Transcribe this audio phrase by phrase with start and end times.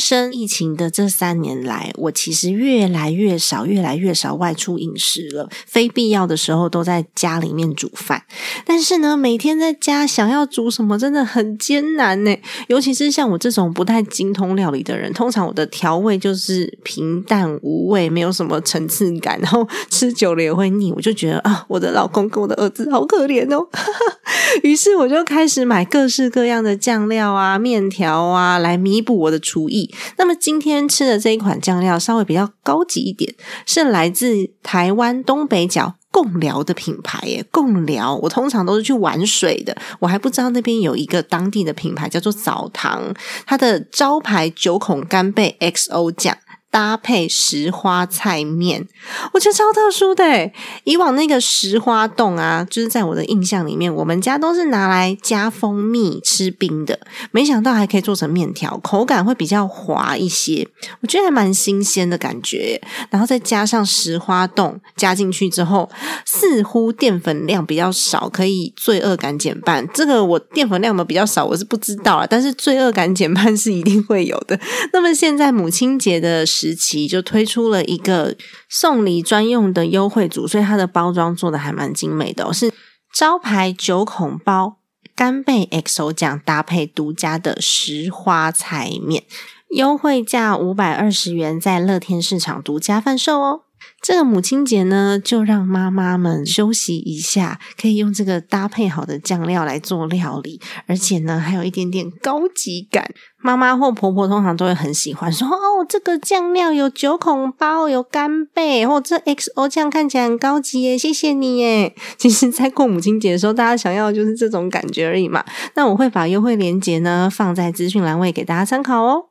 [0.00, 5.48] 生疫情的这三年来，我其实越来越少、越来越少外出饮食了。
[5.66, 8.24] 非必要的时候都在家里面煮饭。
[8.64, 12.34] 但是呢，每天在家想要煮什么真的很艰难呢。
[12.68, 20.90] 尤其是像我这种不太精通料理的人，通常我的调味就是平淡无味，没有什么层次感，然后吃久了也会腻。
[20.92, 23.68] 我就觉得啊，我的老公跟我的儿子好可怜哦。
[24.64, 29.89] 于是我就开始买各式各样的酱料啊、面条啊，来弥补我的厨艺。
[30.16, 33.34] 那么今天吃的这一款酱料稍微比较高级一点，
[33.66, 37.44] 是来自台湾东北角贡寮的品牌耶。
[37.50, 43.14] 贡寮，我通常都是去玩水的，我还不知道那边有一个当地的品牌叫做澡堂，
[43.46, 46.36] 它的招牌九孔干贝 XO 酱。
[46.70, 48.86] 搭配石花菜面，
[49.32, 50.50] 我觉得超特殊的。
[50.84, 57.00] 以往那个石花冻啊，就是在我的印象里面，我们家都是拿来加蜂蜜吃冰的。
[57.32, 60.68] 没想到还可以做成面条，口感会比较滑一些，
[61.00, 62.80] 我觉得还蛮新鲜的感觉。
[63.10, 65.90] 然后再加上石花冻加进去之后，
[66.24, 69.84] 似乎淀粉量比较少，可以罪恶感减半。
[69.92, 72.26] 这个我淀粉量的比较少，我是不知道啊。
[72.30, 74.56] 但是罪恶感减半是一定会有的。
[74.92, 76.46] 那么现在母亲节的。
[76.60, 78.36] 时期就推出了一个
[78.68, 82.70] 送礼专用的优惠组，所以它的包装做的还蛮精美的哦，是
[83.14, 84.76] 招牌九孔包
[85.16, 89.24] 干贝 XO 酱搭配独家的石花彩面，
[89.70, 93.62] 优惠价五百二十元，在乐天市场独家贩售哦。
[94.02, 103.10] 这个母亲节呢，就让妈妈们休息一下，可以用这个搭配好的酱料来做料理，而且呢，还有一点点高级感。
[103.42, 111.94] 妈妈或婆婆通常都会很喜欢说：“哦，这个酱料有九孔包，有干贝，或这 XO 酱看起来很高级耶，谢谢你耶。
[112.18, 115.42] ”其实，在过母亲节的时候，大家想要的就是这种感觉而已嘛。
[115.74, 119.29] 那我会把优惠链接呢放在资讯栏位给大家参考哦。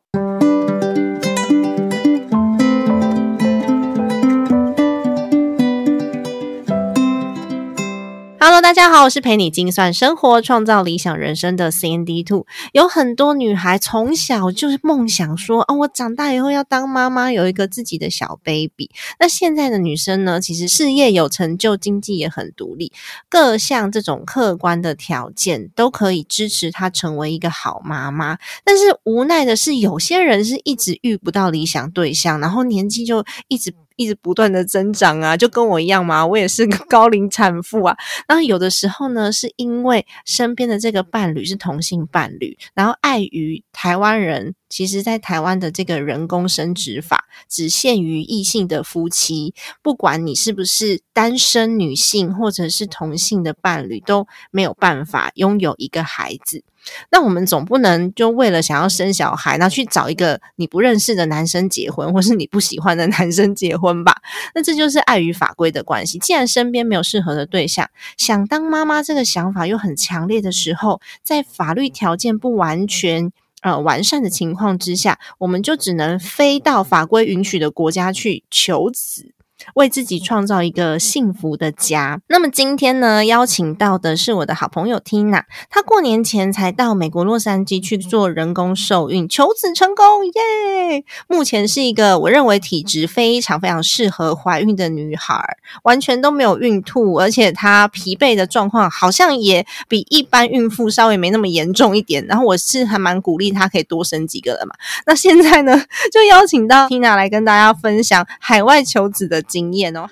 [8.62, 12.46] 大家好，我是陪你精算生活、创造理想人生的 CND Two。
[12.74, 18.92] 有很多女孩从小就是梦想说，哦，我长大以后要当妈妈，有一个自己的小 baby。
[19.18, 22.92] 那现在的女生呢，其实事业有成就，经济也很独立，
[23.30, 28.38] 各项这种客观的条件都可以支持她成为一个好妈妈。
[28.66, 33.74] 但是无奈的是，有些人是一直遇不到理想对象，然后年纪就一直。
[34.00, 37.98] 一直不断的增长啊，就跟我一样嘛，我也是个高龄产妇啊。
[38.30, 56.64] 然后有的时候呢，是因为身边的这个伴侣是同性伴侣，然后碍于台湾人，其实在台湾的这个人工生殖法只限于异性的夫妻，不管你是不是单身女性或者是同性的伴侣，都没有办法拥有一个孩子。
[57.12, 64.16] 那我们总不能就为了想要生小孩，然后去找一个你不认识的男生结婚，或是你不喜欢的男生结婚吧？
[64.54, 66.18] 那这就是爱与法规的关系。
[66.20, 79.34] 既然身边没有适合的对象，想当妈妈这个想法又很强烈的时候，在法律条件不完全呃完善的情况之下，我们就只能飞到法规允许的国家去求子。
[79.76, 82.20] 为自己创造一个幸福的家。
[82.28, 91.04] 那么今天呢，邀请到的是我的好朋友 Tina，她过年前才到美国洛杉矶去做人工受孕，求子成功，耶！
[91.28, 102.26] 目前是一个我认为体质非常非常适合怀孕的女孩，完全都没有孕吐，而且她疲惫的状况好像也比一般孕妇稍微没那么严重一点。
[102.26, 104.74] 然后我是还蛮鼓励她可以多生几个的嘛。
[105.06, 105.82] 那现在呢，
[106.12, 109.60] 就邀请到 Tina 来跟大家分享海外求子的经。
[109.60, 110.08] 经验哦。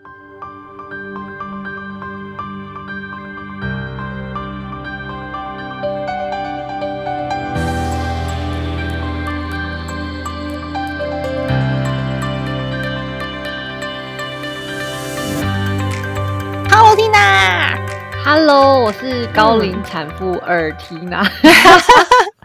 [18.26, 21.26] Hello，我是高龄产妇尔缇娜。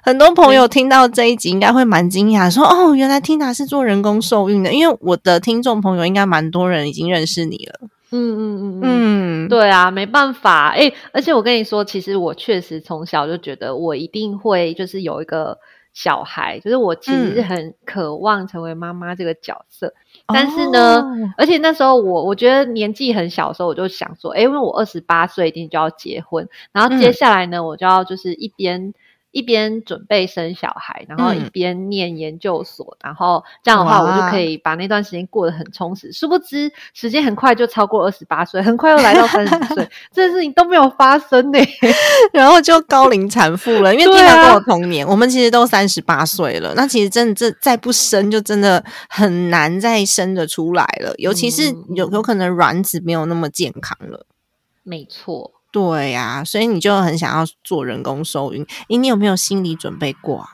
[0.04, 7.88] 很多朋友听到这一集应该会蛮惊讶，说：“哦，原来 Tina 是做人工受孕的。”因为我的听众朋友应该蛮多人已经认识你了。
[8.10, 15.56] 嗯嗯嗯嗯，对啊，没办法，哎，而且我跟你说，其实我确实从小就觉得我一定会就是有一个
[15.94, 19.94] 小孩，就是我其实是很渴望成为妈妈这个角色。
[20.26, 21.00] 但是呢，
[21.38, 28.93] 而且那时候我我觉得年纪很小的时候，我就想说，哎，因为我二十八岁一定就要结婚，然后接下来呢，我就要就是一边。
[29.32, 36.12] 一边准备生小孩，然后一边念研究所，然后这样的话，我就可以把那段时间过得很充实。
[36.12, 41.58] 殊不知，时间很快就超过二十八岁，很快又来到三十岁， 这件事情都没有发生呢。
[42.32, 46.75] 然后就高龄产妇了，因为听到跟我同年，我们其实都三十八岁了。
[46.76, 51.14] 那其实真的，这再不生，就真的很难再生的出来了。
[51.17, 54.26] 尤其是有有可能卵子没有那么健康了。
[54.82, 55.52] 没错。
[55.72, 58.62] 对呀，所以你就很想要做人工受孕。
[58.90, 60.46] 诶，你有没有心理准备过？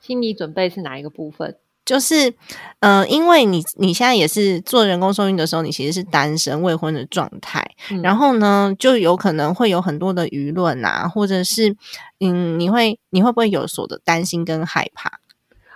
[0.00, 1.56] 心理准备是哪一个部分？
[1.84, 2.34] 就是，
[2.80, 7.64] 呃，因为你你现在也是做人工受孕的时候，你其实是单身未婚的状态。
[8.02, 11.76] 然后呢，就有可能会有很多的舆论啊，或者是，
[12.18, 15.20] 嗯，你会你会不会有所的担心跟害怕？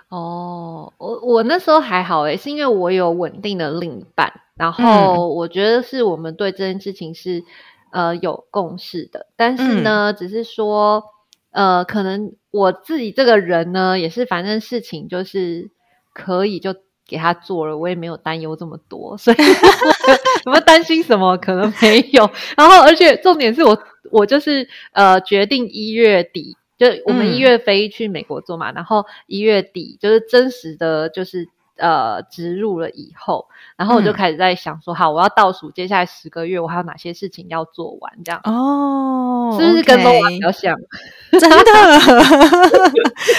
[0.09, 7.45] 哦，我我那时候还好诶，是因为我有稳定的另一半，然后我觉得是我们对这件事情是。
[7.91, 11.03] 呃，有共识的，但是呢，只是说，
[11.51, 15.69] 呃，可能我自己这个人呢，也是反正事情就是
[16.13, 16.75] 可以就
[17.07, 19.37] 给他做了，我也没有担忧这么多，所以
[20.45, 21.37] 有没有担心什么？
[21.37, 22.29] 可能没有。
[22.57, 23.77] 然后，而且重点是我，
[24.11, 31.47] 我就是呃，决定一月底，就我们一月飞去美国做嘛，然后一月底就是真实的就是。
[31.77, 38.13] 呃，植入了以后，然后我就开始在想说，好，我要倒数接下来十个月，我还有哪些事情要做完？
[38.23, 40.75] 这样哦，是不是跟梦比较像？
[41.39, 41.57] 真的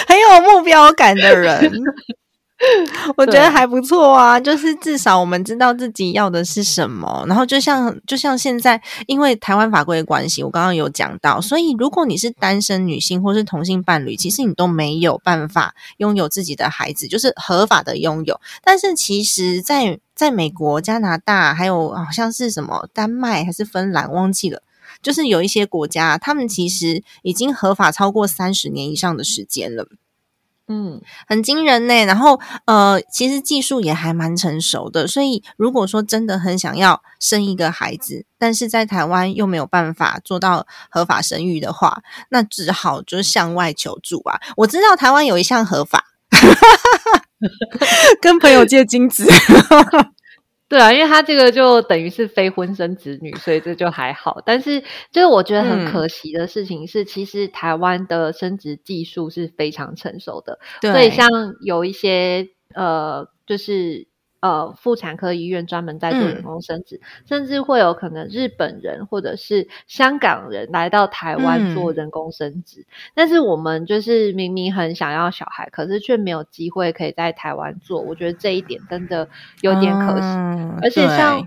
[0.07, 1.71] 很有目标感的人。
[3.15, 7.23] 我觉得还不错啊，就是至少我们知道自己要的是什么。
[7.25, 18.41] 然后就像就像现在，因为台湾法规的关系，我刚刚有讲到，所以如果你是单身女性或是同性伴侣，其实你都没有办法拥有自己的孩子，就是合法的拥有。
[18.61, 24.61] 但是其实，在在美国、加拿大，还有好像是什么丹麦还是芬兰，忘记了，
[25.01, 29.87] 就是有一些国家，他们其实已经合法超过三十年以上的时间了。
[30.71, 32.05] 嗯，很惊人呢。
[32.05, 35.07] 然后，呃，其实技术也还蛮成熟的。
[35.07, 44.39] 所以，如果说真的很想要生一个孩子，但是在台湾又没有办法做到合法生育的话，那只好就是向外求助啊。
[44.57, 46.05] 我知道台湾有一项合法，
[48.21, 49.27] 跟朋友借精子。
[50.69, 54.39] 对啊，因为他这个就等于是非婚生子女，所以这就还好。
[54.45, 54.79] 但是，
[55.11, 61.27] 就是我觉得很可惜的事情是，其实台湾的生殖技术是非常成熟的，所以像
[61.61, 64.07] 有一些呃，就是。
[64.41, 72.85] 呃，妇产科医院专门在做人工生殖，甚至会有可能日本人或者是香港人来到台湾做人工生殖。
[73.13, 77.99] 但是我们就是明明很想要小孩，可是却没有机会可以在台湾做。
[77.99, 79.27] 我觉得这一点真的
[79.59, 80.27] 有点可惜。
[80.81, 81.45] 而且像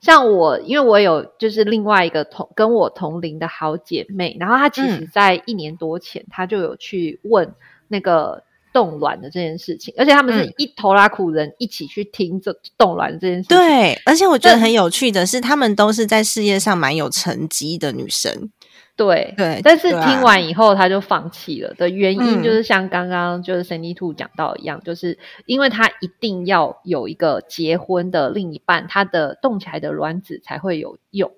[0.00, 7.54] 像我，因为我有就是另外一个同跟我同龄的好姐妹，然后她其实在一年多前，她就有去问
[7.86, 8.42] 那个。
[8.74, 13.48] 冻卵的这件事情，而且他们是一头拉苦人一起去听这冻卵这件事。
[13.48, 18.50] 对，而且我觉得很有趣的是，他们都是在事业上蛮有成绩的女生。
[18.96, 31.30] 对对，但是听完以后他就放弃了的原因，就是像刚刚就是 Sandy Two 讲到一样，就是因为他一定要有一个结婚的另一半，他的冻起来的卵子才会有用。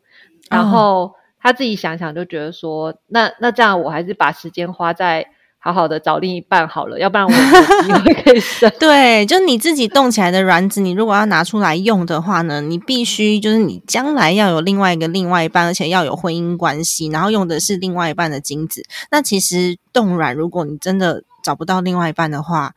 [0.49, 5.27] 然后他自己想想就觉得说，那那这样我还是把时间花在。
[5.67, 8.71] 好好的找另一半好了，要不然我机会可以生。
[8.79, 18.85] 对，就你自己动起来的卵子，你如果要拿出来用的话呢，你必须就是你将来要有另外一个另外一半，而且要有婚姻关系，然后用的是另外一半的精子。
[19.11, 22.73] 那其实冻卵，如果你真的找不到另外一半的话，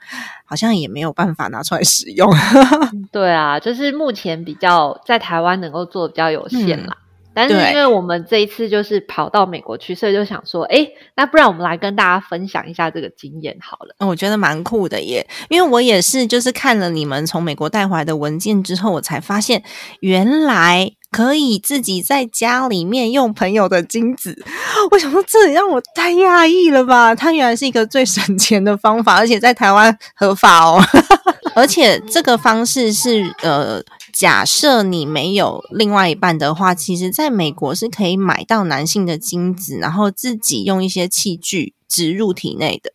[0.46, 2.28] 好像也没有办法拿出来使用。
[3.14, 6.98] 对啊，就是目前比较在台湾能够做的比较有限啦。
[7.34, 13.96] 但是因为我们这一次就是跑到美国去，所以就想说，哎，那不然我们来跟大家分享一下这个经验好了。
[14.06, 19.64] 我觉得蛮酷的耶，因为我也是就是看了你们从美国带回来的文件之后，我才发现
[20.02, 24.44] 原来可以自己在家里面用朋友的精子。
[24.92, 27.16] 我想说，这也让我太讶异了吧？
[27.16, 30.84] 它原来是一个最省钱的方法，而且在台湾合法哦。
[31.56, 33.82] 而且这个方式是呃。
[34.12, 42.92] 假设你没有另外一半的话，其实在美国是可以买到男性的精子，然后自己用一些器具植入体内的。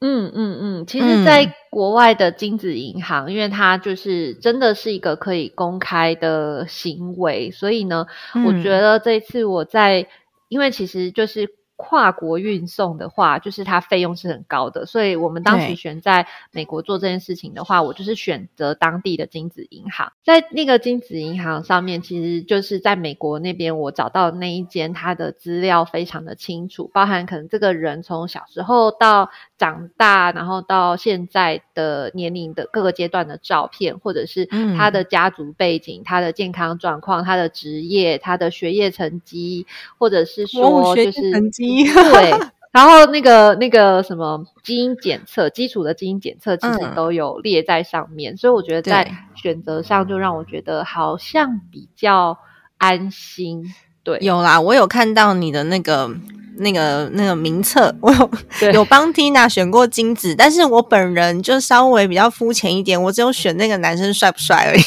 [0.00, 8.06] 嗯嗯嗯，其实，在国外的精子银行，因为它就是真的是一个可以公开的行为，所以呢，
[8.46, 10.06] 我觉得这一次我在，
[10.48, 11.59] 因为其实就是。
[11.80, 20.12] 跨国运送的话，就是它费用是很高的，所以我们当时选在美国做这件事情的话，我就是选择当地的精子银行。
[20.22, 29.30] 在那个精子银行上面，其实就是在美国那边，我找到那一间，它的资料非常的清楚，包含可能这个人从小时候到
[29.60, 39.66] 长大，然后到现在的年龄的各个阶段的照片，或者是他的家族背景、他的健康状况、他的职业、他的学业成绩，
[39.98, 41.84] 或者是说就是成绩。
[41.84, 42.30] 对，
[42.72, 52.38] 然后那个那个什么基因检测，基础的基因检测其实都有列在上面，所以我觉得在选择上就让我觉得好像比较
[52.78, 53.66] 安心。
[54.02, 56.10] 对，有啦，我有看到你的那个
[56.56, 64.82] 那个那个名册， 我有有帮 Tina 选过金子，但是我本人就稍微比较肤浅一点，我只有选那个男生帅不帅而已。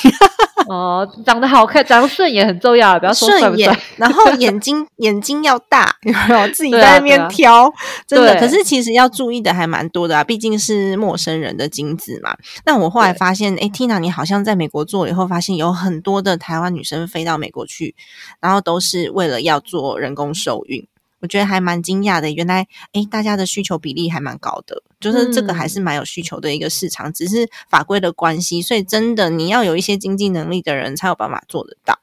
[0.70, 3.76] 哦，长得好看，长得顺眼很重要，不要说顺眼。
[3.98, 7.72] 然后 眼睛眼睛要大， 有没有自己在那边挑？
[8.08, 12.36] 真的，可是其实要注意的还蛮多的啊，毕竟是陌生人的精子嘛。
[12.66, 17.96] 那我后来发现，哎，Tina，你好像在美国做了以后，发现有很多的台湾女生飞到美国去，
[18.40, 20.88] 然后都是为了要做人工受孕。
[21.24, 31.98] 我觉得还蛮惊讶的，原来诶，大家的需求比例还蛮高的，就是这个还是蛮有需求的一个市场，只是法规的关系，所以真的你要有一些经济能力的人才有办法做得到，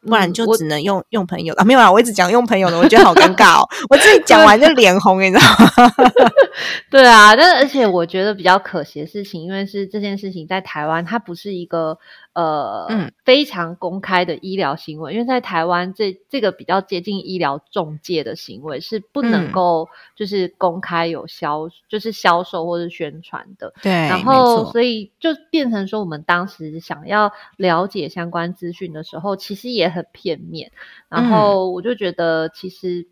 [0.00, 5.92] 不然就只能用用朋友啊，没有啊，我一直讲用朋友的，我觉得好尴尬哦，我自己讲完就脸红，你知道吗？
[6.90, 11.98] 对啊，但而且我觉得比较可惜的事情，因为是这件事情在台湾，它不是一个。
[12.34, 23.72] 呃，嗯，非常公开的医疗行为，因为在台湾这这个比较接近医疗中介的行为是不能够就是公开有销，就是销售或者宣传的。
[23.80, 30.72] 对，然后所以就变成说，我们当时想要了解相关资讯的时候，其实也很片面。
[31.08, 33.06] 然后我就觉得，其实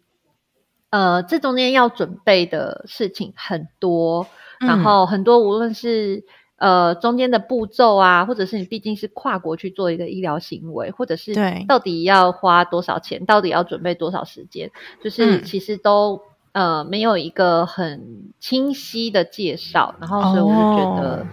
[0.90, 4.26] 呃，这中间要准备的事情很多，
[4.58, 6.24] 然后很多无论是。
[6.62, 11.34] 呃，中间的步骤啊，或者是你毕竟是跨国去做一个医疗行为，或者是
[11.66, 14.70] 到底要花多少钱，到底要准备多少时间，
[15.02, 16.20] 就是其实都
[16.52, 21.26] 呃没有一个很清晰的介绍，然后所以我就觉得，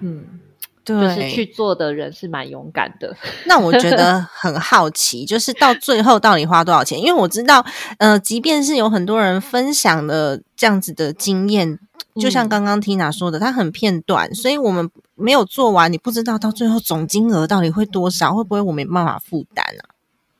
[0.00, 0.40] 嗯。
[0.86, 3.14] 就是去做的人是蛮勇敢的。
[3.44, 6.98] 那我觉得 很好奇，就是到最后到底花多少钱？
[6.98, 7.64] 因为我知道，
[7.98, 11.78] 呃，即便是有很多人分享的这样子的经验，
[12.20, 19.95] 就像刚刚 Tina 说的，它很片段，所以我们没有做完，你不知道到最后总金额到底会多少，会不会我没办法负担啊？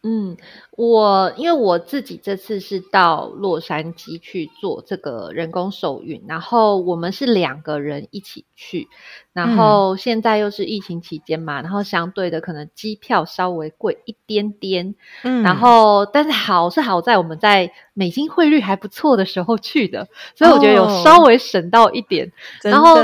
[0.09, 0.37] 嗯，
[0.77, 8.87] 我因为我自己这次是到洛杉矶去做这个人工受孕，然后我们是两个人一起去，
[9.33, 14.95] 然后现在又是疫情期间嘛，然后相对的可能机票稍微贵一点点，
[15.25, 22.31] 嗯，然后但是好是好在我们在美金汇率还不错的时候去的，所以我觉得有稍微省到一点，
[22.63, 22.97] 然后。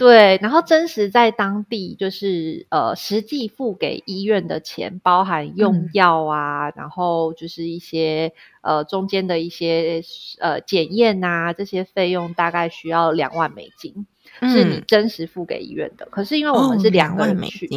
[0.00, 10.02] 对，然后真实在当地就是呃，实际付给医院的钱，包含用药啊，然后就是一些呃中间的一些
[10.38, 14.06] 呃检验啊，这些费用大概需要两万美金。
[14.42, 17.68] 是你真实付给医院的，可是因为我们是两个人去，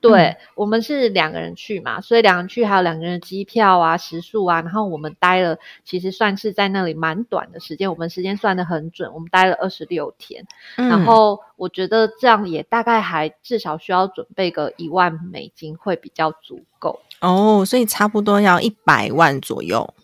[0.00, 10.44] 对，我们是两个人去嘛，所以两个人去还有两个人的机票啊、食宿啊，然后我们待了，其实算是在那里蛮短的时间，我们时间算的很准，我们待了二十六天，
[10.76, 17.00] 然后我觉得这样也大概还至少需要准备个一万美金会比较足够。
[17.20, 19.94] 哦，所以差不多要一百万左右，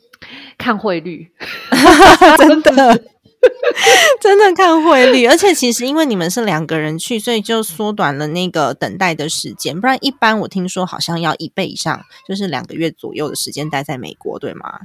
[0.56, 1.30] 看汇率，
[2.38, 3.02] 真的。
[4.20, 9.80] 真的看汇率，而且其实因为你们是两个人去，所以就缩短了那个等待的时间。
[9.80, 14.80] 不然一般我听说好像要一倍以上，就是两个月左右的时间待在美国，对吗？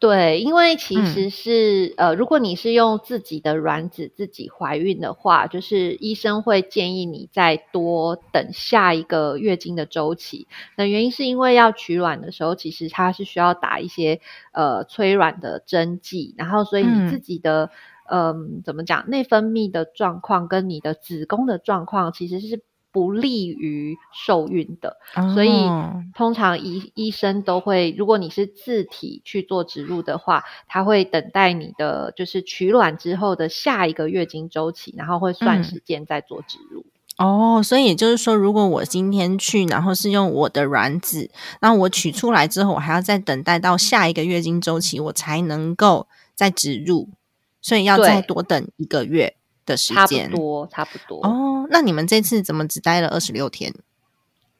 [0.00, 10.46] 对，因为其实是呃，如果你是用自己的卵子自己怀孕的话，就是医生会建议你再多等下一个月经的周期。
[10.76, 14.20] 那原因是因为要取卵的时候，其实它是需要打一些
[14.52, 17.70] 呃催卵的针剂，然后所以你自己的嗯
[18.64, 22.62] 怎么讲内分泌的状况跟你的子宫的状况其实是。
[22.94, 24.98] 不利于受孕的，
[25.34, 25.50] 所以
[26.14, 36.86] 通常医医生都会，如果你是自体去做植入的话，他会等待你的就是取卵之后的下一个月经周期，然后会算时间再做植入。
[37.18, 41.28] 哦，所以也就是说，如果我今天去，然后是用我的卵子，
[41.60, 46.06] 那我取出来之后，我还要再等待到下一个月经周期，我才能够
[46.36, 47.08] 再植入，
[47.64, 49.34] 所以要再多等一个月。
[49.66, 51.26] 的时间差，不多差不多。
[51.26, 53.72] 哦，那你们这次怎么只待了二十六天？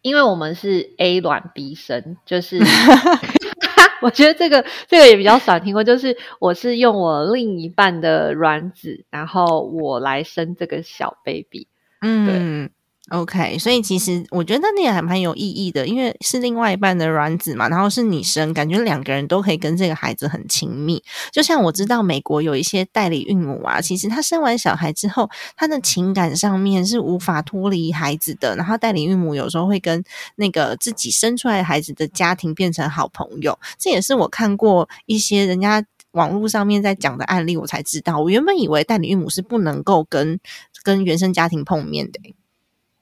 [0.00, 2.58] 因为我们是 A 卵 B 生，就是
[4.00, 11.68] 我觉得这个这个也比较少听过，就是我是用我另一半的卵子，然后我来生这个小 baby。
[12.00, 12.70] 嗯。
[13.10, 21.02] OK，所以其实我觉得那也还蛮有意义的，因为是另外一半的卵子嘛，然后是你生，感觉两个人都可以跟这个孩子很亲密。
[21.30, 30.02] 就像我知道美国有一些代理孕母啊，其实她生完小孩之后，她的情感上面是无法脱离孩子的，然后代理孕母有时候会跟
[30.36, 33.58] 那个自己生出来孩子的家庭变成好朋友。
[33.78, 38.18] 这也是我看过一些人家网络上面在讲的案例，我才知道。
[38.18, 40.40] 我原本以为代理孕母是不能够跟
[40.82, 42.18] 跟原生家庭碰面的。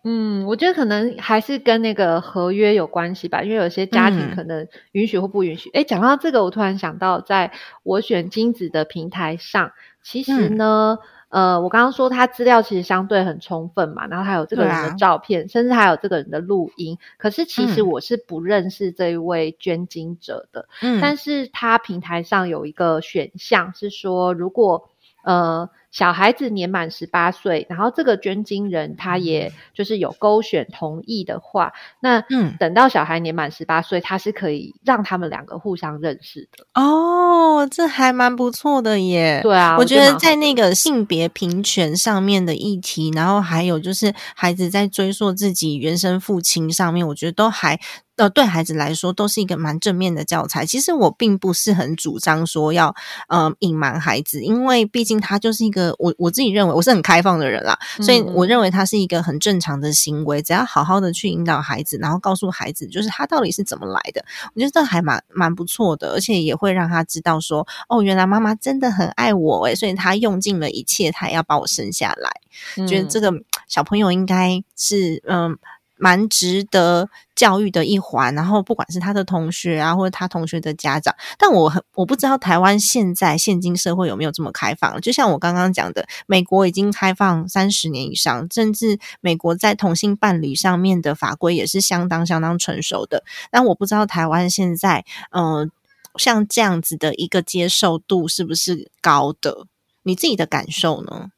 [0.05, 5.71] 嗯，我觉得可能还是跟那个合约有关系吧，因为有些家庭可能允许或不允许。
[5.71, 7.53] 哎，讲到这个，我突然想到，在
[7.85, 9.71] 我选精子的平台上，
[10.03, 16.99] 其实呢，呃，我刚刚说他资料其实相对很充分嘛，然后还有这个人的照片，甚至还有这个人的录音。
[17.17, 24.89] 可是其实我是不认识这一位捐精者的，嗯，但是他平台上有一个选项是说，如果
[25.23, 25.71] 呃。
[25.93, 36.67] 小孩子年满十八岁，然后这个捐精人他也就是有勾选同意的话，那嗯，等到小孩年满十八岁，他是可以让他们两个互相认识的。
[36.81, 39.41] 哦，这还蛮不错的耶。
[39.43, 47.79] 对啊，我觉得在那个性别平权上面的议题，然后还有就是孩子在追溯自己原生父亲上面，我觉得都还。
[48.23, 50.65] 呃，对孩子来说都是一个蛮正面的教材。
[50.65, 52.95] 其实我并不是很主张说要
[53.27, 60.41] 呃隐瞒孩子，因为毕竟他就是一个我我自己认为我是很开放的人啦，所以我认为他是一个很正常的行为。
[60.41, 64.25] 只要好好的去引导孩子，然后告诉孩子就是他到底是怎么来的，
[64.55, 72.87] 我觉得这还蛮蛮不错的，而且也会让他知道说哦，原来妈妈真的很爱我诶，所以他用尽了一切，他要把我生下来。
[72.87, 73.33] 觉得这个
[73.67, 75.59] 小朋友应该是嗯。
[75.99, 77.09] 蛮值得
[77.43, 85.01] 教育的一环，然后不管是他的同学啊，或者他同学的家长，但我很我不知道台湾现在现今社会有没有这么开放。
[85.01, 93.25] 就像我刚刚讲的，美国已经开放三十年以上，甚至美国在同性伴侣上面的法规也是相当相当成熟的。
[93.51, 95.69] 但我不知道台湾现在，嗯，
[96.15, 99.67] 像这样子的一个接受度是不是高的？
[100.05, 101.33] 你自己的感受呢？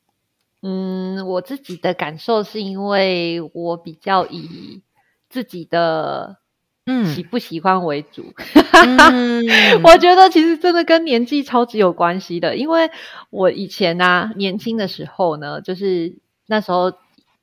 [0.60, 4.82] 嗯，我自己的感受是因为我比较以
[5.34, 6.36] 自己的
[6.86, 8.32] 嗯喜不喜欢为主，
[9.82, 12.88] 我觉得其实真的跟年纪超级有关系的，因为
[13.30, 16.14] 我以前呢年轻的时候呢，就是
[16.46, 16.92] 那时候。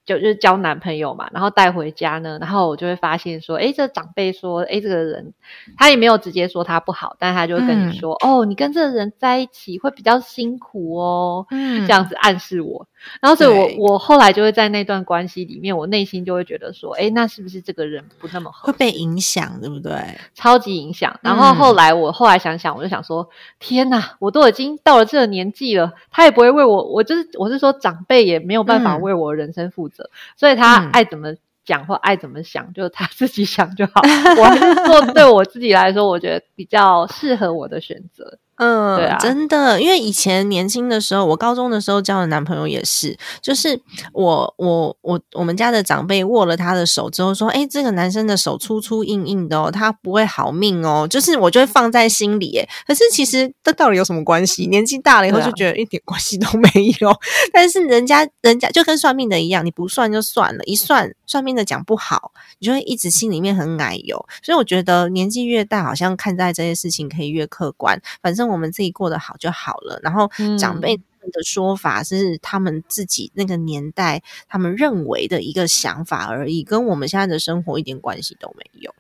[0.06, 5.34] 就就是交男朋友嘛，然后带回家呢，然后我就会发现说，哎，这长辈说，哎，这个人
[5.78, 12.88] 他也没有直接说他不好，但他就会跟你说，哦，你跟这个人在一起会比较辛苦哦，这样子暗示我。
[13.20, 19.92] 然后所以我我后来就会在那段关系里面，我内心就会觉得说，哎，那是不是这个人不那么好会被影响，对不对？
[20.36, 21.20] 超级影响。
[21.24, 23.28] 然后后来我后来想想，我就想说，
[23.60, 30.10] 天哪，我都已经到了这个年纪了，他也不会为我，我就是我是说长辈也没有办法为我人生负责。
[30.36, 34.02] 所以他爱怎么讲或爱怎么想，就他自己想就好。
[34.38, 38.38] 我还是做 对我自己来说，我觉得比较适合我的选择。
[38.64, 43.82] 嗯，对啊，真的，因为以前年轻的时候，我高中的时候交的男朋友也是，就是
[44.14, 52.56] 我我我我们家的长辈握了他的手之后说，哎，这个男生的手粗粗硬硬的哦，他不会好命哦，就是我就会放在心里。
[52.60, 54.68] 哎，可是其实这到底有什么关系？
[54.68, 56.70] 年纪大了以后就觉得一点关系都没
[57.00, 57.12] 有。
[57.52, 64.24] 但是人家人家就跟算命的一样，你不算就算了，一算算命的讲不好，你就会一直心里面很奶油。
[64.44, 68.00] 所以我觉得年纪越大，好像看待这些事情可以越客观。
[68.22, 68.51] 反正。
[68.52, 70.00] 我们自己过得好就好了。
[70.04, 78.94] 然后长辈的说法是他们自己那个年代他们认为的一个想法而已，跟我们现在的生活一点关系都没有。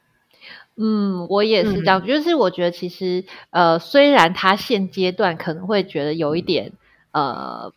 [0.77, 6.71] 嗯，我也是这样，就是我觉得其实呃，虽然他现阶段可能会觉得有一点
[7.11, 7.73] 呃，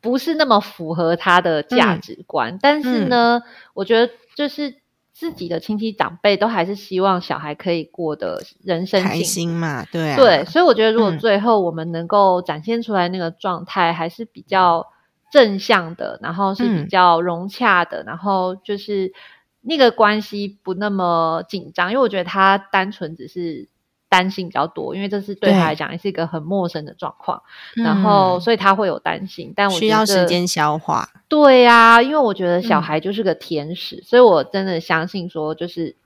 [0.00, 3.42] 不是那么符合他的价值观，但是呢，
[3.74, 4.76] 我觉得就是。
[5.18, 9.82] 自己的亲戚长辈都还是希望小孩可以过得人生开心嘛？
[9.90, 14.86] 对啊，对，所以我觉得如果最后我们能够展现出来那个状态还是比较
[15.32, 19.10] 正向的，然后是比较融洽的，然后就是
[19.62, 23.70] 那个关系不那么紧张，因为我觉得他单纯只是。
[24.08, 27.42] 担心比较多，因为这是对他来讲也是一个很陌生的状况，
[27.74, 31.08] 然后所以他会有担心，但我需要时间消化。
[31.28, 35.96] 对呀，因为我觉得小孩就是个天使，所以我真的相信说，就是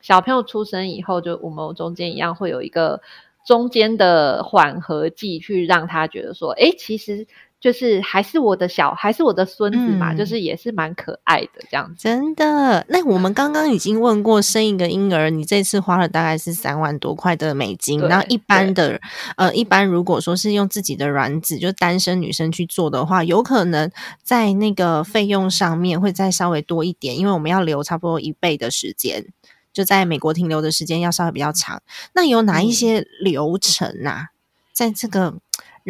[0.00, 3.02] 小朋友出生以后，就我们中间一样会有一个
[3.44, 7.26] 中间的缓和剂，去让他觉得说，哎，其实
[7.60, 12.02] 就是还是我的小，还是我的孙子嘛，嗯就是也是蛮可爱的这样子。
[12.02, 12.86] 真的？
[12.88, 18.00] 那我们刚刚已经问过，生一个婴儿，你这次花了大概是三万多块的美金。
[18.00, 18.98] 对然后一般的，
[19.36, 23.90] 呃，一般如果说是用自己的卵子，就单身女生去做的话，有可能
[24.22, 29.26] 在那个费用上面会再稍微多一点，因为我们要留差不多一倍的时间，
[29.70, 31.82] 就在美国停留的时间要稍微比较长。
[32.14, 34.28] 那有哪一些流程啊？
[34.72, 35.34] 在这个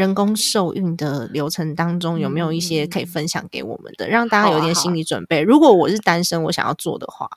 [0.00, 5.42] 人工受孕的流程当中，有没有一些可以分享给我们的，让大家有点心理准备？
[5.42, 7.28] 如果我是单身，我想要做的话，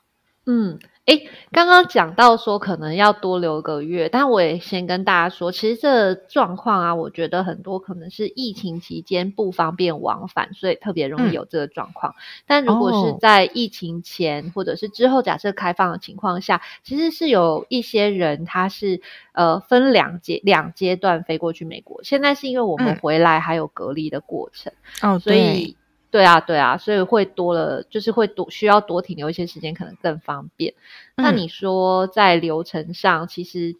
[0.46, 12.14] 嗯，诶，刚刚讲到说可能要多留个月，但我也先跟大家说，其实这个状况啊，我觉得很多可能是疫情期间不方便往返，所以特别容易嗯有这个状况。
[12.46, 22.02] 但如果是哦在疫情前或者是之后，假设开放的情况下，其实是有一些人他是呃分两阶两阶段飞过去美国。
[22.02, 24.72] 现在是因为我们嗯回来还有隔离的过程。
[25.02, 25.76] 哦，所以
[26.14, 30.72] 对啊，对啊，所以会多了，就是会多需要多停留一些时间，可能更方便。
[31.16, 33.74] 那嗯你说在流程上，其实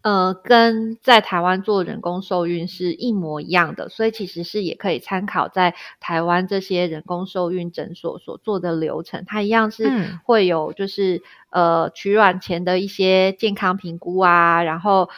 [0.00, 15.10] 呃，跟在台湾做人工受孕是一模一样的，所以其实是也可以参考在台湾这些人工受孕诊所所做的流程，它一样是嗯会有就是、呃取卵前的一些健康评估啊，然后。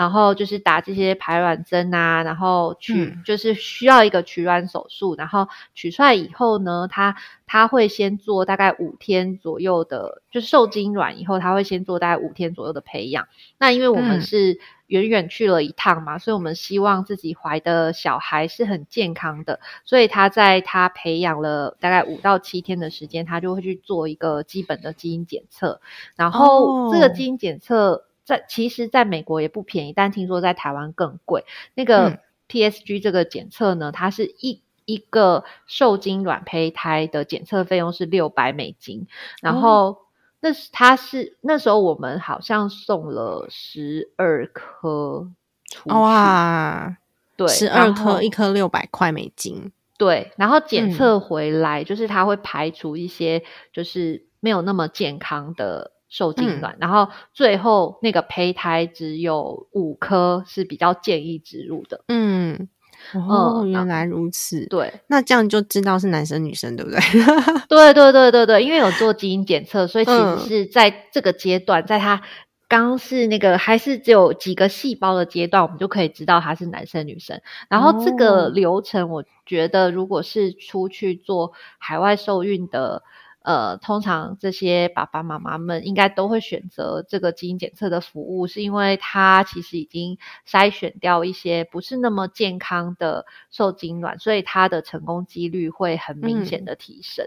[0.00, 7.14] 然后就是打这些排卵针啊，然后取、嗯就是需要一个取卵手术，然后取出来以后呢，他
[7.46, 13.28] 他会先做大概五天左右的，就是受精卵以后，他会先做大概五天左右的培养。
[13.58, 25.82] 那因为我们嗯是远远去了一趟嘛，所以我们希望自己怀的小孩是很健康的，所以他在他培养了大概五到七天的时间，他就会去做一个基本的基因检测，
[26.16, 28.06] 然后这个哦基因检测。
[28.24, 31.44] 在其实，在美国也不便宜，但听说在台湾更贵。
[31.74, 32.18] 那个嗯。
[32.50, 39.06] TSG 这个检测呢，它是一一个受精卵胚胎的检测费用是六百美金，
[39.40, 39.60] 然哦。
[39.60, 39.98] 后
[40.40, 45.30] 那是它是那时候我们好像送了十二颗
[45.70, 46.96] 出去，哇，
[47.36, 49.70] 对，十二颗，一颗六百块美金。
[49.96, 50.92] 对，然后检嗯。
[50.92, 62.04] 测回来、就是它会排除一些就是没有那么健康的受精嗯卵，然后最后那个胚胎只有五颗是比较建议植入的。
[62.08, 62.68] 嗯，
[63.14, 64.66] 哦，嗯原来如此。
[64.66, 66.98] 对，那这样就知道是男生女生，对不对？
[67.70, 72.20] 对对对对对，因为有做基因检测，所以其嗯实是在这个阶段，在他
[72.66, 77.40] 刚是那个还是只有几个细胞的阶段，我们就可以知道他是男生女生。
[77.68, 83.04] 然后这个哦流程，我觉得如果是出去做海外受孕的。
[83.42, 97.26] 呃，通常这些爸爸妈妈们应该都会选择这个基因检测的服务，是因为它其实已经筛选掉一些不是那么健康的受精卵，所以它的成功几率会很明显嗯的提升。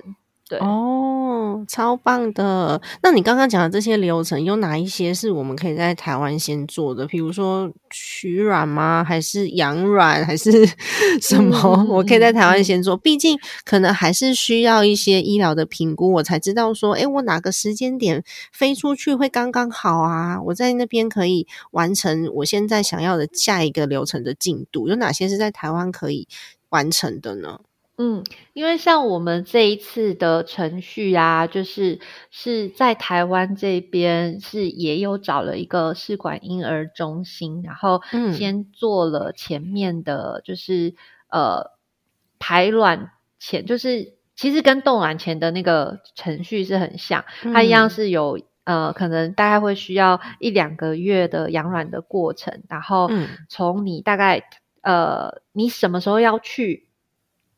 [0.49, 2.79] 对，哦，超棒的！
[3.01, 7.08] 那你刚刚讲的这些流程，有哪一些是我们可以在台湾先做的？
[7.08, 9.03] 比如说取卵吗？
[9.08, 10.25] 还是养卵？
[10.25, 10.51] 还是
[11.21, 11.58] 什么？
[11.79, 12.97] 嗯 我可以在台湾嗯先做。
[12.97, 20.41] 毕竟可能还是需要一些医疗的评估，我才知道说，诶，我哪个时间点飞出去会刚刚好啊？
[20.47, 26.27] 我在那边可以完成我现在想要的下一个流程的进度，有哪些是在台湾可以
[26.69, 27.60] 完成的呢？
[27.97, 31.99] 嗯，因为像我们这一次的程序啊，就是
[32.32, 38.34] 是在台湾这边是也有找了一个试管婴儿中心，然后嗯。
[38.34, 40.95] 先做了前面的，就是
[41.29, 41.71] 呃
[42.39, 47.89] 排卵前，就是其实跟冻卵前的那个程序是很像，它一样嗯。
[47.89, 48.39] 是有。
[48.65, 53.27] 呃，可能大概会需要一两个月的养卵的过程，然后嗯。
[53.49, 54.41] 从你大概
[54.82, 56.88] 呃，你什么时候要去，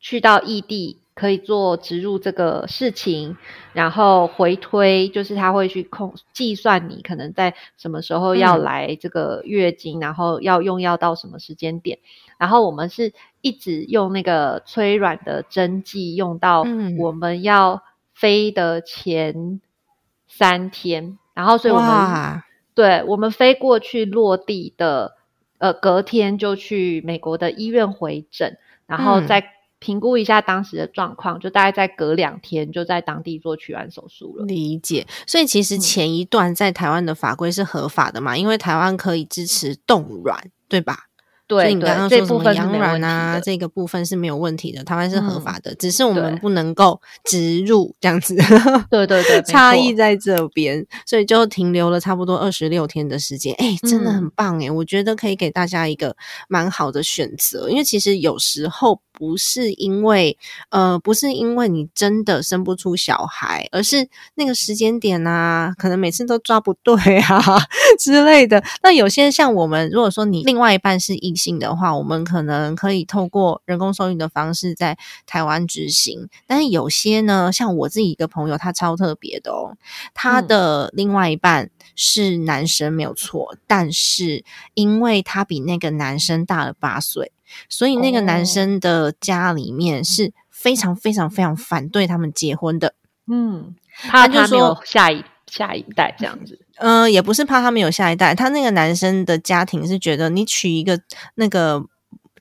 [0.00, 3.36] 去到异地可以做植入这个事情，
[3.72, 8.62] 然后回推，就是他会去控计算你可能在什么时候要嗯。
[8.62, 11.98] 来这个月经，然后要用药到什么时间点，
[12.36, 16.98] 然后我们是一直用那个催卵的针剂用到嗯。
[16.98, 17.82] 我们要
[18.12, 19.60] 飞的前
[20.28, 22.42] 三天，然后所以我们，
[22.74, 25.16] 对我们飞过去落地的，
[25.56, 29.26] 呃，隔天就去美国的医院回诊，然后嗯。
[29.26, 29.55] 再
[29.86, 34.44] 评估一下当时的状况，就大概再隔两天就在当地做取卵手术了。
[34.44, 41.04] 理解，所以其实嗯前一段在台湾的法规是合法的嘛，因为台湾可以支持冻卵，对吧？
[41.48, 48.34] 所以对你刚刚，说什么养这部分是没问题卵啊，这个部分是没有问题的，台湾是合嗯法的，只是我们不能够植入这样子，
[48.90, 56.16] 对对对， 差异在这边，所以就停留了差不多二十六天的时间，哎、真的很嗯棒哎、我觉得可以给大家一个
[56.48, 60.36] 蛮好的选择，因为其实有时候不是因为
[60.68, 67.40] 呃，不是因为你真的生不出小孩，而是那个时间点啊，可能每次都抓不对啊
[67.98, 68.62] 之类的。
[68.82, 76.28] 那有些像我们，如果说你另外一半是异性的话，我们可能可以透过人工受孕的方式在台湾执行。
[76.46, 79.76] 但是有些呢，像我自己一个朋友，他超特别的哦，
[80.12, 87.32] 他的另外一半是男生没有错，但是因为他比那个男生大了八岁。
[87.68, 92.94] 所以那个男生的家里面是非常非常非常反对他们结婚的。
[93.26, 93.74] 嗯，
[94.08, 96.60] 怕他没有下一下一代这样子。
[96.76, 101.00] 嗯，也不是怕他们有下一代，他那个男生的家庭是觉得你娶一个
[101.34, 101.84] 那个。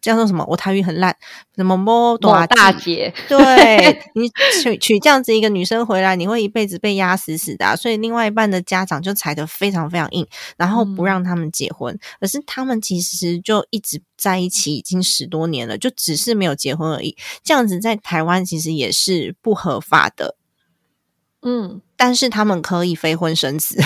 [0.05, 0.45] 叫做什么？
[0.47, 1.15] 我台语很烂，
[1.55, 3.11] 什么摸大大姐？
[3.27, 4.29] 对你
[4.61, 7.75] 娶娶这样子一个女生回来，你会一辈子被压死死的。
[7.75, 11.97] 所以另外一半的家长就踩得非常非常硬，然后不让他们结婚。
[12.19, 17.17] 可是他们其实就一直在一起，已经十多年了，就只是没有结婚而已。
[17.43, 20.35] 这样子在台湾其实也是不合法的。
[21.41, 23.81] 嗯，但是他们可以非婚生子。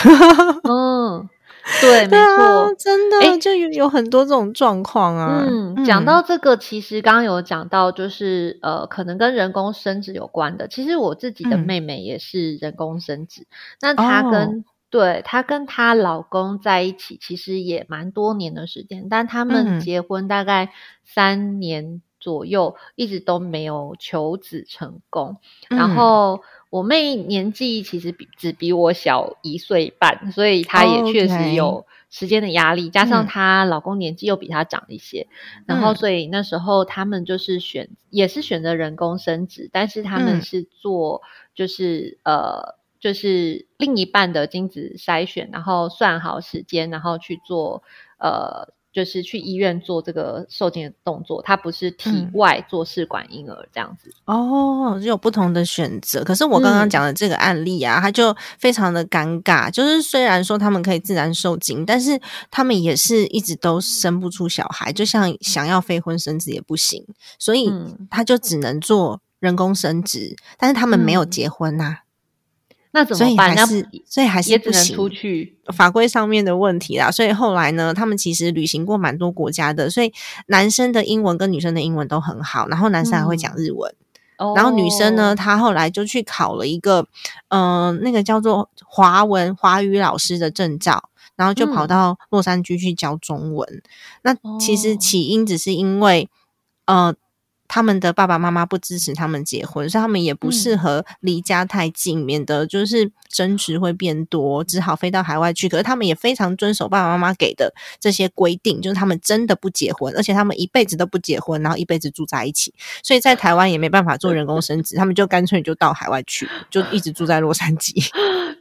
[0.63, 1.29] 嗯。
[1.81, 5.45] 对，没错，真的就有有很多这种状况啊。
[5.47, 10.67] 嗯，讲到这个，其实刚刚有讲到，就是呃，可能跟人工生殖有关的。
[10.67, 13.45] 其实我自己的妹妹也是人工生殖，
[13.81, 20.71] 那她跟对她跟她老公在一起，其实也蛮多年的时间，但他们结婚大概
[21.05, 25.37] 三年左右，一直都没有求子成功，
[25.69, 26.41] 然后。
[26.71, 35.25] 我妹年纪其实比只比我小一岁半，所以她也确实有时间的压力，加上她老公年纪又比她长一些，
[35.65, 41.23] 然后所以那时候他们就是选也是选择人工生殖，但是他们是做
[41.55, 47.81] 就是呃就是另一半的精子筛选，然后算好时间，然后去做
[48.19, 48.77] 呃。
[48.91, 56.23] 就是去医院做这个受精的动作，它不是体外做试管婴儿这样子哦，有不同的选择。
[56.23, 59.69] 可是我刚刚讲的这个案例啊，它就非常的尴尬。
[59.69, 67.05] 就是虽然说他们可以自然受精，但是他们也是一直都生不出小孩，就像想要非婚生子也不行，
[67.37, 67.71] 所以
[68.09, 70.35] 他就只能做人工生殖。
[70.57, 71.99] 但是他们没有结婚呐。
[72.91, 73.55] 那怎么办？
[73.55, 74.95] 还是所以还是不行。
[74.95, 77.11] 出去法规上面的问题啦。
[77.11, 79.89] 所以后来呢，他们其实旅行过蛮多国家的。
[79.89, 80.11] 所以
[80.47, 83.93] 男生的英文跟女生的英文都很好，然后男生还会讲日文。
[84.55, 87.07] 然后女生呢，她后来就去考了一个，
[87.49, 93.83] 嗯，那个叫做华文华语老师的证照，然后就跑到洛杉矶去教中文。
[94.23, 96.27] 那其实起因只是因为，
[96.85, 97.13] 呃。
[97.69, 105.69] 他们的爸爸妈妈不支持他们结婚，所以他们也不适合离家太近，免得就是争执会变多，只好飞到海外去。
[105.69, 112.73] 可是他们也非常遵守爸爸妈妈给的这些规定，就是他们真的不结婚，而且他们一辈子都不结婚，然后一辈子住在一起。
[113.03, 118.09] 所以在台湾也没办法做人工生殖，他们就干脆就到海外去，就一直住在洛杉矶。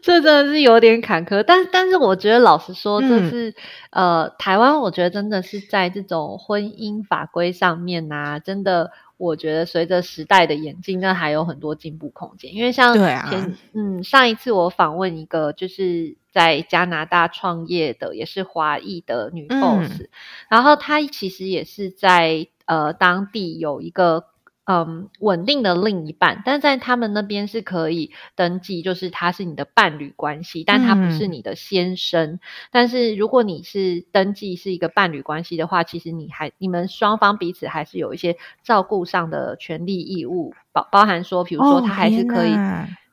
[0.02, 3.54] 这真的是有点坎坷，但但是我觉得老实说，这是
[3.90, 8.92] 呃台湾，我觉得真的是在这种婚姻法规上面啊，真的。
[9.16, 12.54] 我觉得随着时代的演进，那还有很多进步空间。
[12.54, 20.02] 因为像前嗯上一次我访问一个就是在加拿大创业的，也是华裔的女 boss，
[20.48, 24.24] 然后她其实也是在呃当地有一个。
[24.70, 32.38] 嗯，稳定的另一半，但在他们那边是可以登记，就是他是你的伴侣关系，但他不是你的先生。
[32.70, 42.54] 但是如果你是登记是一个伴侣关系的话，其实你还你们双方彼此还是有一些照顾上的权利义务，包包含说，比如说他还是可以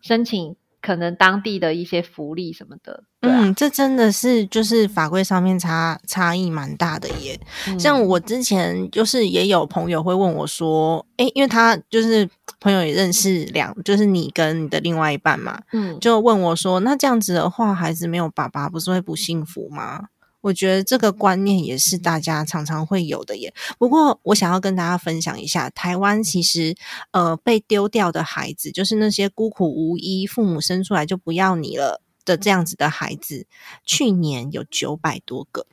[0.02, 0.58] 申请。
[0.86, 7.40] 可能当地的一些福利什么的，嗯，这真的是就是法规上面差差异蛮大的耶。
[7.80, 20.10] 像我之前就是也有朋友会问我说，哎，因为他就是朋友也认识两，就是你跟你的另外一半嘛，嗯，就问我说，那这样子的话，孩子没有爸爸不是会不幸福吗？
[20.46, 23.52] 我觉得这个观念也是大家常常会有的耶。
[23.80, 26.76] 不过，我想要跟大家分享一下，台湾其实
[27.10, 33.48] 呃被丢掉的孩子，就是那些孤苦无依、父母生出来就不要你了的这样子的孩子，
[33.86, 35.66] 去年有九百多个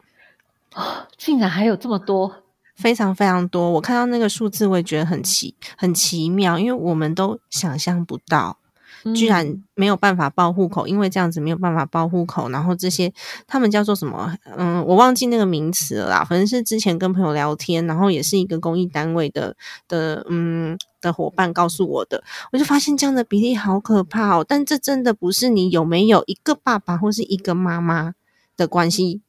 [0.72, 2.36] 啊， 竟然还有这么多，
[2.74, 3.72] 非常非常多。
[3.72, 8.56] 我看到那个数字，我也觉得很奇很奇妙，因为我们都想象不到。
[9.14, 13.12] 居然没有办法报户口，因为这样子没有办法报户口，然后这些
[13.46, 14.36] 他们叫做什么？
[14.56, 16.24] 嗯，我忘记那个名词了啦。
[16.24, 19.56] 反正是之前跟朋友聊天，然后也是一个公益单位的
[19.88, 24.44] 的嗯的伙伴告诉我的，我就发现这样的比例好可怕哦。
[24.46, 28.14] 但这真的不是你有没有一个爸爸或是一个妈妈
[28.56, 29.20] 的关系，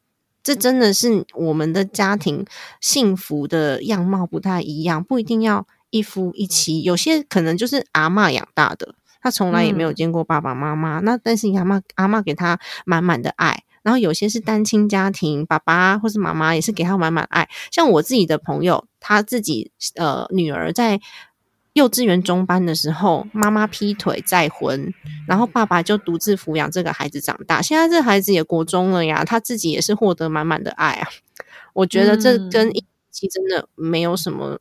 [0.44, 2.46] 这真的是我们的家庭
[2.80, 5.66] 幸福的样貌不太一样，不一定要。
[5.94, 13.64] 一夫一妻，有些可能就是阿嬷养大的，他从来也没有见过爸爸妈妈，那但是阿妈阿妈给他满满的爱。
[13.82, 17.50] 然后有些是单亲家庭，爸爸或是妈妈也是给他满满爱。
[17.72, 21.00] 像我自己的朋友，他自己呃女儿在
[21.74, 24.94] 幼稚园中班的时候，妈妈劈腿再婚，
[25.28, 27.62] 然后爸爸就独自抚养这个孩子长大。
[27.62, 31.08] 现在这孩子也国中了呀，他自己也是获得满满的爱啊。
[31.74, 34.60] 我觉得这跟一妻真的没有什么。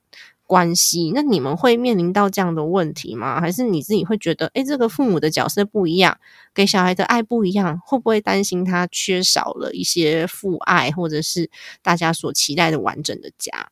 [0.52, 3.40] 关系，那你们会面临到这样的问题吗？
[3.40, 6.18] 还是你自己会觉得，哎，这个父母的角色不一样，
[6.54, 11.48] 给小孩的爱不一样，会不会担心他缺少了一些父爱，或者是
[11.80, 13.66] 大家所期待的完整的家？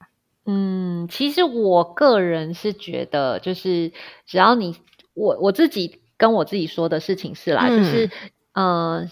[0.47, 3.93] 嗯，其实我个人是觉得，就是
[4.27, 4.75] 只要你
[5.13, 8.11] 我我自己跟我自己说的事情是啦，就是
[8.55, 9.07] 呃。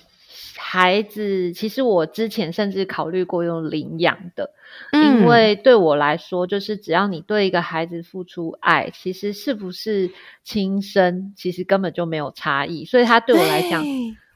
[0.71, 4.51] 孩子，其实我之前甚至考虑过用领养的，
[4.93, 10.11] 因为对我来说，就是只要你对一个孩子付出爱，其实是不是
[10.45, 12.85] 亲生，其实根本就没有差异。
[12.85, 13.83] 所以他对我来讲，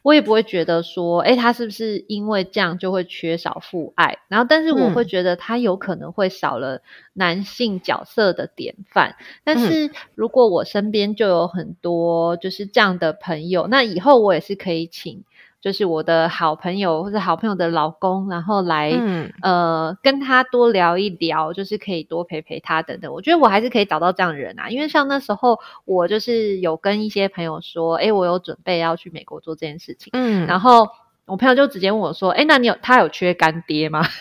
[0.00, 4.16] 我也不会觉得说，哎，他是不是因为这样就会缺少父爱？
[4.28, 6.80] 然后，但是我会觉得他有可能会少了
[7.12, 9.16] 男性角色的典范。
[9.44, 15.22] 但是如果我身边就有很多就是这样的朋友，那以后我也是可以请。
[15.62, 18.92] 就是我的好朋友或者好朋友的老公，然后来
[19.40, 23.11] 呃跟他多聊一聊，就是可以多陪陪他等等。
[23.12, 30.88] 我觉得我还是可以找到这样的人啊，因为像那时候我就是有跟一些朋友说，哎，我有准备要去美国做这件事情，嗯，然后。
[31.26, 34.04] 我朋友就直接问我说：“哎，那你有他有缺干爹吗？”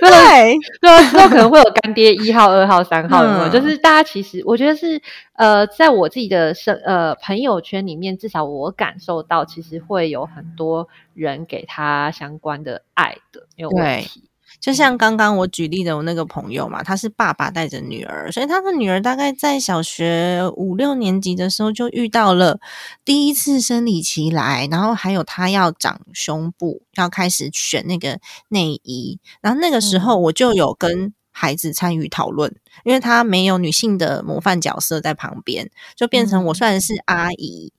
[0.00, 5.00] 对， 对，之后可能会有干爹一号、二号、三号，就是大家其实我觉得是
[5.34, 14.27] 呃，在我自己的生呃朋友圈里面，至少我感受到，其实会有很多人给他相关的爱的，没有问题。
[14.60, 22.58] 就像刚刚我举例的我那个朋友嘛，他是爸爸带着女儿，所以他的女儿大概在小学五六年级的时候就遇到了
[23.04, 28.18] 第一次生理期来，然后还有他要长胸部，要开始选那个
[28.48, 37.72] 内衣，然后那个时候我就有跟孩子参与讨论，因为他没有女性的模范角色在旁边，就变成我算是阿姨。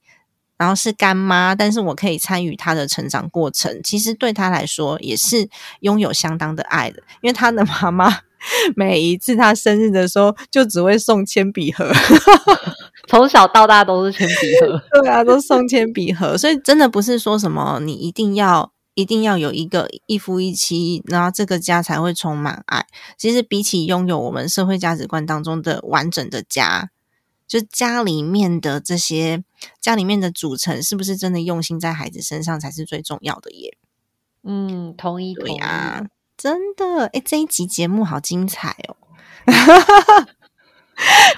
[0.60, 8.20] 然后是干妈，但是我可以参与她的成长过程，其实对她来说也是拥有相当的爱的，因为她的妈妈
[8.76, 11.90] 每一次她生日的时候，就只会送铅笔盒，
[13.08, 22.86] 从小到大都是铅笔盒， 对啊，都送铅笔盒，所以真的不是说什么你一定要一定要有一个一夫一妻，然后这个家才会充满爱。
[23.18, 26.90] 其实比起拥有我们社会价值观当中的完整的家。
[27.50, 29.44] 就家里面的这些，
[29.82, 33.76] 家里面的组成是不是真的用心在孩子身上才是最重要的耶？
[34.44, 36.06] 嗯，同意，对呀，
[36.38, 38.96] 真的，哎，这一集节目好精彩哦！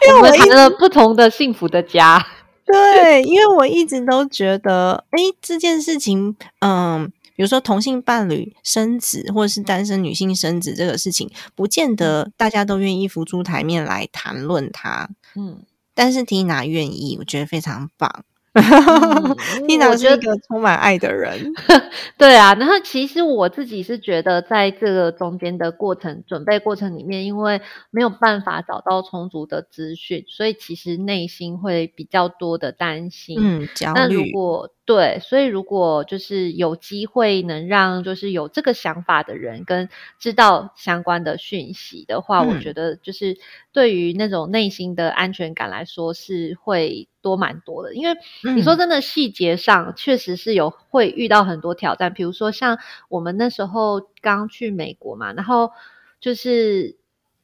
[0.06, 2.24] 因为我谈了不同的幸福的家，
[2.67, 15.63] 对，因为我一直都觉得，哎，这件事情，嗯，比如说同性伴侣生子，或者是单身女性生子这个事情，不见得大家都愿意浮出台面来谈论它，嗯。
[15.93, 18.23] 但是缇娜愿意，我觉得非常棒。
[19.65, 21.54] 缇娜是一个充满爱的人，
[22.17, 22.54] 对啊。
[22.56, 33.99] 然后其实我自己是觉得，在这个中间的过程、准备过程里面，因为没有办法找到充足的资讯，所以其实内心会比较多的担心、嗯焦虑。
[33.99, 39.88] 那如果对，所以如果就是有机会能让就是有这个想法的人跟
[40.19, 43.38] 知道相关的讯息的话，我觉得就是
[43.71, 47.95] 对于那种内心的安全感来说是会多蛮多的。
[47.95, 48.17] 因为
[48.54, 52.77] 你说真的，细节上确实是有会遇到很多挑战，比如说像
[53.08, 55.71] 我们那时候刚去美国嘛，然后
[56.19, 56.97] 就是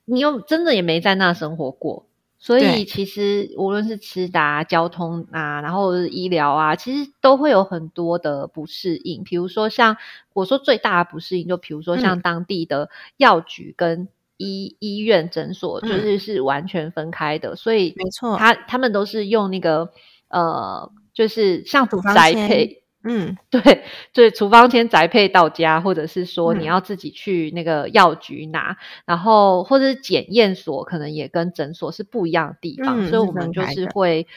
[0.03, 2.07] 你又真的也没在那生活过。
[2.39, 9.23] 所以其实无论是吃的、交通啊，然后医疗啊，其实都会有很多的不适应。
[9.23, 9.97] 比如说像
[10.34, 17.55] 我说最大的不适应，就比如说像当地的药局跟医医院诊所，就是是完全分开的。
[17.55, 19.89] 所以没错，他他们都是用那个
[20.30, 22.84] 呃，就是像宅配。
[23.08, 23.62] 嗯，对
[24.14, 34.28] 对，处方签宅配到家，或者是说你要自己去那个药局拿，然后或者是检验所，可能也跟诊所是不一样的地方，所以我们就是会，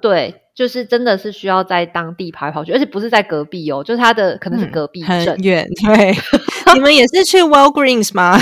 [0.00, 6.14] 对，就是真的是需要在当地跑来跑去，而且不是在隔壁哦，就是他的可能是隔壁镇远，对，
[6.74, 8.38] 你们也是去 Wellgreens 吗？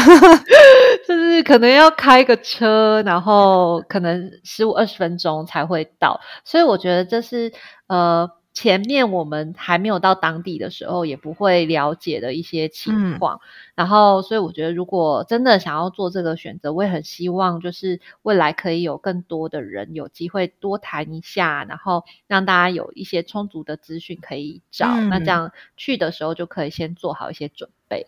[1.09, 7.53] 就是可能要开个车，然后可能十五二十分钟才会到，所以我觉得这是
[7.89, 8.30] 呃。
[8.55, 13.40] 前面我们还没有到当地的时候，也不会了解的一些情况。
[13.74, 24.86] 然后，所以我觉得，如果真的想要做这个选择，我也很希望，就是未来可以有更多的人有机会多谈一下，然后让大家有一些充足的资讯可以找。
[25.00, 28.07] 那这样去的时候就可以先做好一些准备。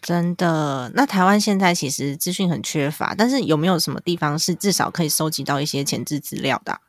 [0.00, 6.80] 真的，那台湾现在其实资讯很缺乏，但是有没有什么地方是至少可以收集到一些前置资料的？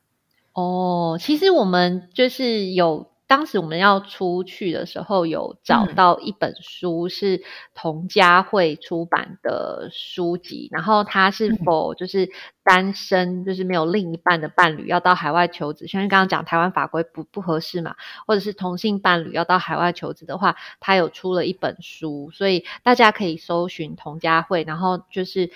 [0.53, 3.09] 哦，其实我们就是有。
[3.27, 7.41] 当时我们要出去的时候，有找到一本书是
[7.73, 12.29] 童家会出版的书籍，然后它是否就是
[12.61, 17.95] 单身，就是没有另一半的伴侣要到海外求职，像刚刚讲台湾法规不不合适嘛，
[18.27, 25.51] 或者是同性伴侣要到海外求职的话，他有出了一本书，所以大家可以搜寻童家会，然后就是。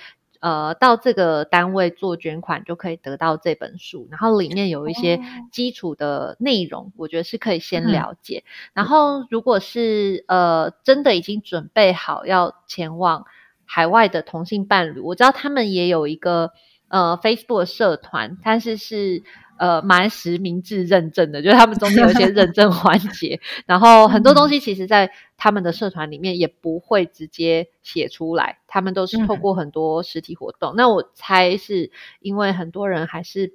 [0.46, 5.20] 呃，到这个单位做捐款就可以得到这本书，然后里面有一些
[5.52, 8.44] 基础的内容，我觉得是可以先了解。
[8.74, 13.26] 然后，如果是呃真的已经准备好要前往
[13.66, 16.52] 海外的同性伴侣，我知道他们也有一个
[16.90, 19.24] 呃 Facebook 社团，但是是。
[19.58, 30.74] 呃，蛮实名制认证的，就是他们中间有一些认证环节， 然后很多东西其实，在他们的社团里面也不会直接写出来，他们都是透过很多实体活动。
[30.76, 33.54] 那我猜是因为很多人还是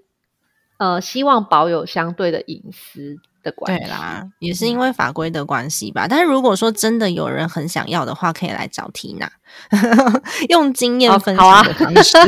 [0.78, 6.06] 呃希望保有相对的隐私的关系，对啦，也是因为法规的关系吧。
[6.08, 9.30] 但是如果说真的有人很想要的话，可以来找缇娜，
[10.48, 12.18] 用经验分享的方式。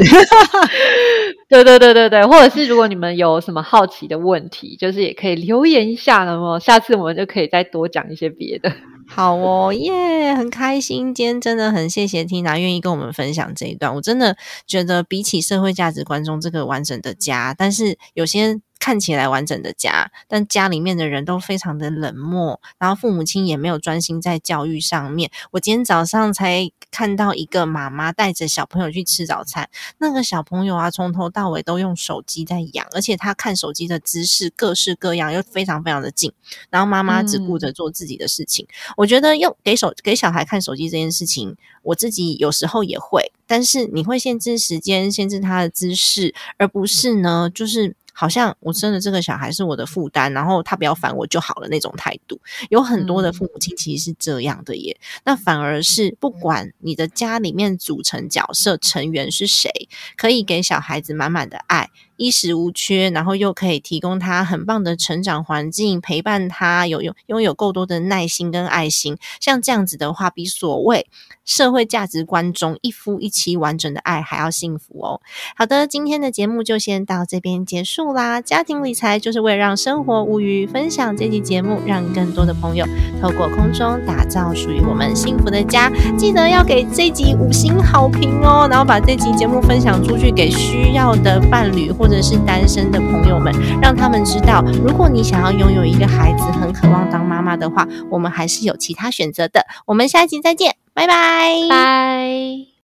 [1.48, 8.72] 对对对对对，或者是如果你们有什么好奇的问题，就是也可以留言一下，那么下次我们就可以再多讲一些别的。
[9.06, 13.94] 好哦，耶，很开心，今天真的很谢谢 Tina 愿意跟我们分享这一段。
[13.94, 14.36] 我真的
[14.66, 18.60] 觉得比起社会价值观中这个完整的家，但是有些。
[18.83, 25.30] 看起来完整的家，但家里面的人都非常的冷漠，然后父母亲也没有专心在教育上面。
[25.53, 36.33] 我今天早上才看到一个妈妈带着小朋友去吃早餐，那个小朋友啊，从头到尾都用手机在养，而且他看手机的姿势各式各样，又非常非常的近。
[36.68, 38.66] 然后妈妈只顾着做自己的事情。
[38.97, 41.55] 我觉得用给手给小孩看手机这件事情，
[41.85, 47.95] 我自己有时候也会，但是你会限制时间，限制他的姿势，而不是呢，就是。
[48.12, 52.40] 好像我生了这个小孩是我的负担，然后他不要烦我就好了那种态度，
[52.70, 54.98] 有很多的父母亲其实是这样的耶。
[55.24, 61.90] 那反而是不管你的家里面组成角色成员是谁，可以给小孩子满满的爱。
[62.22, 69.18] 衣食无缺，然后又可以提供他很棒的成长环境，陪伴他有拥拥有够多的耐心跟爱心。
[69.40, 71.08] 像这样子的话，比所谓
[71.44, 75.20] 社会价值观中一夫一妻完整的爱还要幸福哦。
[75.56, 78.40] 好的，今天的节目就先到这边结束啦。
[78.40, 82.86] 家庭理财就是为了让生活无虞，分享这期节目，让更多的朋友
[83.20, 85.90] 透过空中打造属于我们幸福的家。
[86.16, 91.90] 记得要给这集五星好评哦，然后把这集节目分享出去给需要的伴侣。
[91.92, 99.66] 或者是单身的朋友们，让他们知道，如果你想要拥有一个孩子，很渴望当妈妈的话，我们还是有其他选择的。
[99.86, 102.71] 我们下一集再见，拜拜，拜。